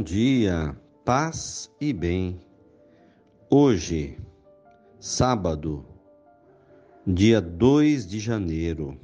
Bom 0.00 0.04
dia, 0.04 0.74
paz 1.04 1.70
e 1.78 1.92
bem. 1.92 2.40
Hoje, 3.50 4.18
sábado, 4.98 5.84
dia 7.06 7.38
2 7.38 8.06
de 8.06 8.18
janeiro, 8.18 8.98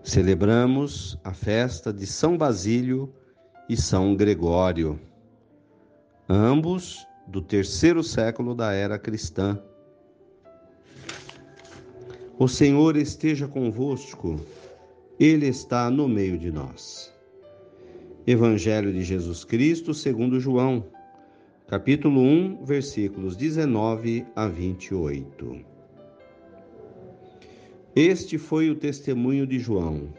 celebramos 0.00 1.18
a 1.24 1.34
festa 1.34 1.92
de 1.92 2.06
São 2.06 2.38
Basílio 2.38 3.12
e 3.68 3.76
São 3.76 4.14
Gregório, 4.14 4.96
ambos 6.28 7.04
do 7.26 7.42
terceiro 7.42 8.04
século 8.04 8.54
da 8.54 8.72
era 8.72 8.96
cristã. 8.96 9.60
O 12.38 12.46
Senhor 12.46 12.96
esteja 12.96 13.48
convosco, 13.48 14.40
Ele 15.18 15.48
está 15.48 15.90
no 15.90 16.06
meio 16.06 16.38
de 16.38 16.52
nós. 16.52 17.17
Evangelho 18.30 18.92
de 18.92 19.02
Jesus 19.02 19.42
Cristo, 19.42 19.94
segundo 19.94 20.38
João, 20.38 20.84
capítulo 21.66 22.20
1, 22.20 22.62
versículos 22.62 23.34
19 23.34 24.26
a 24.36 24.46
28. 24.46 25.64
Este 27.96 28.36
foi 28.36 28.68
o 28.68 28.74
testemunho 28.74 29.46
de 29.46 29.58
João, 29.58 30.12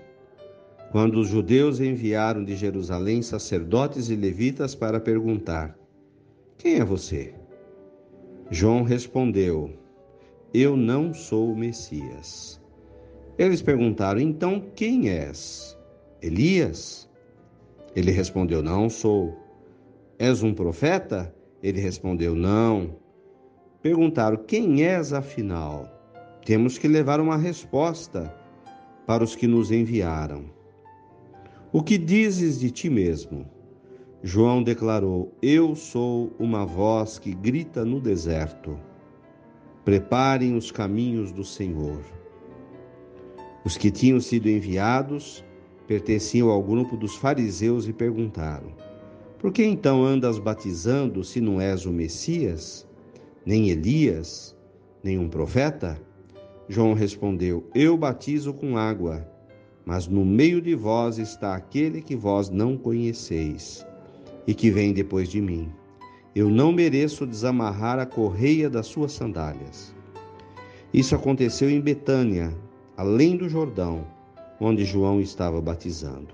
quando 0.92 1.20
os 1.20 1.28
judeus 1.28 1.80
enviaram 1.80 2.44
de 2.44 2.56
Jerusalém 2.56 3.22
sacerdotes 3.22 4.10
e 4.10 4.16
levitas 4.16 4.74
para 4.74 5.00
perguntar: 5.00 5.78
Quem 6.58 6.80
é 6.80 6.84
você? 6.84 7.36
João 8.50 8.82
respondeu: 8.82 9.72
Eu 10.52 10.76
não 10.76 11.14
sou 11.14 11.52
o 11.52 11.56
Messias. 11.56 12.60
Eles 13.38 13.62
perguntaram: 13.62 14.20
Então 14.20 14.60
quem 14.74 15.12
és? 15.12 15.78
Elias? 16.24 17.08
Ele 18.00 18.12
respondeu: 18.12 18.64
Não 18.64 18.90
sou. 18.90 19.38
És 20.18 20.42
um 20.42 20.54
profeta? 20.54 21.36
Ele 21.62 21.82
respondeu: 21.82 22.34
Não. 22.34 22.96
Perguntaram: 23.82 24.38
Quem 24.38 24.86
és 24.86 25.12
afinal? 25.12 25.86
Temos 26.46 26.78
que 26.78 26.88
levar 26.88 27.20
uma 27.20 27.36
resposta 27.36 28.34
para 29.06 29.22
os 29.22 29.36
que 29.36 29.48
nos 29.48 29.70
enviaram. 29.70 30.46
O 31.74 31.84
que 31.84 31.98
dizes 31.98 32.62
de 32.62 32.72
ti 32.72 32.90
mesmo? 32.90 33.46
João 34.24 34.64
declarou: 34.64 35.36
Eu 35.42 35.76
sou 35.76 36.32
uma 36.40 36.66
voz 36.66 37.20
que 37.20 37.34
grita 37.34 37.84
no 37.84 38.00
deserto. 38.00 38.80
Preparem 39.84 40.56
os 40.56 40.72
caminhos 40.72 41.34
do 41.34 41.44
Senhor. 41.44 42.02
Os 43.66 43.76
que 43.76 43.92
tinham 43.92 44.22
sido 44.22 44.48
enviados 44.48 45.44
pertenciam 45.90 46.52
ao 46.52 46.62
grupo 46.62 46.96
dos 46.96 47.16
fariseus 47.16 47.88
e 47.88 47.92
perguntaram: 47.92 48.68
Por 49.40 49.52
que 49.52 49.64
então 49.64 50.06
andas 50.06 50.38
batizando 50.38 51.24
se 51.24 51.42
não 51.42 51.60
és 51.60 51.84
o 51.88 51.92
Messias, 51.92 52.88
nem 53.44 53.72
Elias, 53.72 54.56
nem 55.04 55.18
um 55.18 55.28
profeta? 55.28 56.00
João 56.68 56.94
respondeu: 56.94 57.68
Eu 57.74 57.98
batizo 57.98 58.54
com 58.54 58.78
água, 58.78 59.28
mas 59.84 60.08
no 60.08 60.24
meio 60.24 60.62
de 60.62 60.76
vós 60.76 61.18
está 61.18 61.56
aquele 61.56 62.04
que 62.04 62.16
vós 62.16 62.52
não 62.52 62.78
conheceis 62.78 63.84
e 64.46 64.54
que 64.54 64.70
vem 64.70 64.94
depois 64.94 65.28
de 65.28 65.42
mim. 65.42 65.72
Eu 66.36 66.52
não 66.52 66.72
mereço 66.72 67.26
desamarrar 67.26 67.98
a 67.98 68.06
correia 68.06 68.70
das 68.70 68.86
suas 68.86 69.12
sandálias. 69.12 69.92
Isso 70.94 71.16
aconteceu 71.16 71.68
em 71.68 71.82
Betânia, 71.82 72.56
além 72.96 73.36
do 73.36 73.50
Jordão 73.50 74.06
onde 74.60 74.84
João 74.84 75.22
estava 75.22 75.62
batizando. 75.62 76.34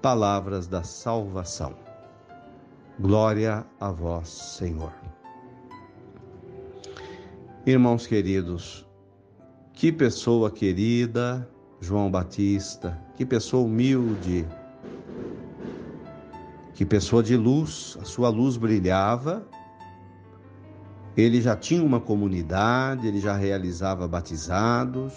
Palavras 0.00 0.66
da 0.66 0.82
salvação. 0.82 1.74
Glória 2.98 3.64
a 3.78 3.90
vós, 3.90 4.28
Senhor. 4.28 4.92
Irmãos 7.66 8.06
queridos, 8.06 8.86
que 9.72 9.92
pessoa 9.92 10.50
querida, 10.50 11.48
João 11.80 12.10
Batista, 12.10 12.98
que 13.16 13.24
pessoa 13.24 13.64
humilde, 13.64 14.46
que 16.74 16.84
pessoa 16.84 17.22
de 17.22 17.36
luz, 17.36 17.98
a 18.00 18.04
sua 18.04 18.30
luz 18.30 18.56
brilhava. 18.56 19.46
Ele 21.16 21.40
já 21.42 21.54
tinha 21.54 21.82
uma 21.82 22.00
comunidade, 22.00 23.06
ele 23.06 23.20
já 23.20 23.36
realizava 23.36 24.08
batizados, 24.08 25.12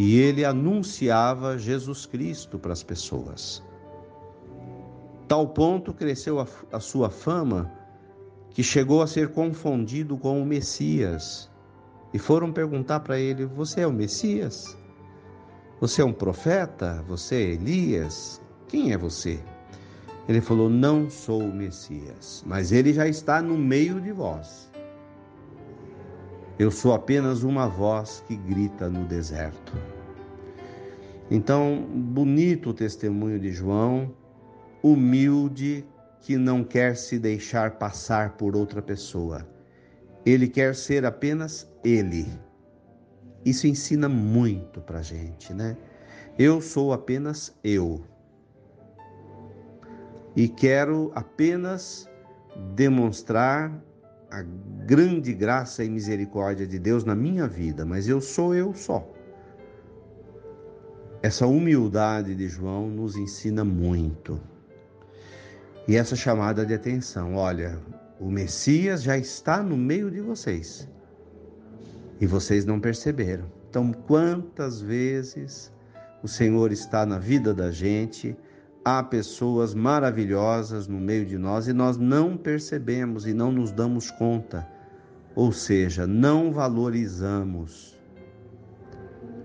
e 0.00 0.16
ele 0.16 0.44
anunciava 0.44 1.58
Jesus 1.58 2.06
Cristo 2.06 2.56
para 2.56 2.72
as 2.72 2.84
pessoas. 2.84 3.60
Tal 5.26 5.48
ponto 5.48 5.92
cresceu 5.92 6.38
a, 6.38 6.46
a 6.70 6.78
sua 6.78 7.10
fama 7.10 7.68
que 8.50 8.62
chegou 8.62 9.02
a 9.02 9.08
ser 9.08 9.32
confundido 9.32 10.16
com 10.16 10.40
o 10.40 10.46
Messias. 10.46 11.50
E 12.14 12.18
foram 12.18 12.52
perguntar 12.52 13.00
para 13.00 13.18
ele: 13.18 13.44
Você 13.44 13.80
é 13.80 13.88
o 13.88 13.92
Messias? 13.92 14.78
Você 15.80 16.00
é 16.00 16.04
um 16.04 16.12
profeta? 16.12 17.04
Você 17.08 17.34
é 17.34 17.54
Elias? 17.54 18.40
Quem 18.68 18.92
é 18.92 18.96
você? 18.96 19.42
Ele 20.28 20.40
falou: 20.40 20.70
Não 20.70 21.10
sou 21.10 21.42
o 21.42 21.52
Messias, 21.52 22.44
mas 22.46 22.70
ele 22.70 22.92
já 22.92 23.08
está 23.08 23.42
no 23.42 23.58
meio 23.58 24.00
de 24.00 24.12
vós. 24.12 24.67
Eu 26.58 26.72
sou 26.72 26.92
apenas 26.92 27.44
uma 27.44 27.68
voz 27.68 28.24
que 28.26 28.36
grita 28.36 28.88
no 28.88 29.04
deserto. 29.04 29.72
Então, 31.30 31.86
bonito 31.88 32.70
o 32.70 32.74
testemunho 32.74 33.38
de 33.38 33.52
João, 33.52 34.12
humilde, 34.82 35.86
que 36.20 36.36
não 36.36 36.64
quer 36.64 36.96
se 36.96 37.16
deixar 37.16 37.78
passar 37.78 38.36
por 38.36 38.56
outra 38.56 38.82
pessoa. 38.82 39.46
Ele 40.26 40.48
quer 40.48 40.74
ser 40.74 41.04
apenas 41.04 41.70
ele. 41.84 42.26
Isso 43.44 43.68
ensina 43.68 44.08
muito 44.08 44.80
para 44.80 45.00
gente, 45.00 45.54
né? 45.54 45.76
Eu 46.36 46.60
sou 46.60 46.92
apenas 46.92 47.56
eu. 47.62 48.02
E 50.34 50.48
quero 50.48 51.12
apenas 51.14 52.08
demonstrar 52.74 53.72
a 54.30 54.42
grande 54.86 55.32
graça 55.32 55.82
e 55.82 55.88
misericórdia 55.88 56.66
de 56.66 56.78
Deus 56.78 57.04
na 57.04 57.14
minha 57.14 57.46
vida, 57.46 57.84
mas 57.84 58.08
eu 58.08 58.20
sou 58.20 58.54
eu 58.54 58.74
só. 58.74 59.08
Essa 61.22 61.46
humildade 61.46 62.34
de 62.34 62.48
João 62.48 62.88
nos 62.88 63.16
ensina 63.16 63.64
muito. 63.64 64.40
E 65.86 65.96
essa 65.96 66.14
chamada 66.14 66.64
de 66.64 66.74
atenção, 66.74 67.34
olha, 67.34 67.78
o 68.20 68.30
Messias 68.30 69.02
já 69.02 69.16
está 69.16 69.62
no 69.62 69.76
meio 69.76 70.10
de 70.10 70.20
vocês. 70.20 70.88
E 72.20 72.26
vocês 72.26 72.64
não 72.64 72.78
perceberam. 72.78 73.50
Então, 73.70 73.92
quantas 73.92 74.80
vezes 74.80 75.72
o 76.22 76.28
Senhor 76.28 76.72
está 76.72 77.06
na 77.06 77.18
vida 77.18 77.54
da 77.54 77.70
gente, 77.70 78.36
há 78.88 79.02
pessoas 79.02 79.74
maravilhosas 79.74 80.88
no 80.88 80.98
meio 80.98 81.26
de 81.26 81.36
nós 81.36 81.68
e 81.68 81.74
nós 81.74 81.98
não 81.98 82.38
percebemos 82.38 83.26
e 83.26 83.34
não 83.34 83.52
nos 83.52 83.70
damos 83.70 84.10
conta, 84.10 84.66
ou 85.34 85.52
seja, 85.52 86.06
não 86.06 86.50
valorizamos. 86.50 87.98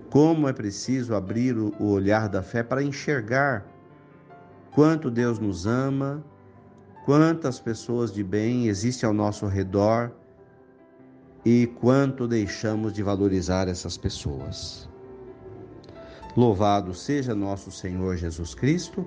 Como 0.08 0.48
é 0.48 0.52
preciso 0.52 1.14
abrir 1.14 1.58
o 1.58 1.84
olhar 1.84 2.26
da 2.26 2.42
fé 2.42 2.62
para 2.62 2.82
enxergar 2.82 3.66
quanto 4.72 5.10
Deus 5.10 5.38
nos 5.38 5.66
ama, 5.66 6.24
quantas 7.04 7.60
pessoas 7.60 8.10
de 8.10 8.24
bem 8.24 8.68
existem 8.68 9.06
ao 9.06 9.12
nosso 9.12 9.46
redor 9.46 10.10
e 11.44 11.66
quanto 11.66 12.26
deixamos 12.26 12.94
de 12.94 13.02
valorizar 13.02 13.68
essas 13.68 13.98
pessoas. 13.98 14.88
Louvado 16.34 16.94
seja 16.94 17.34
nosso 17.34 17.70
Senhor 17.70 18.16
Jesus 18.16 18.54
Cristo 18.54 19.06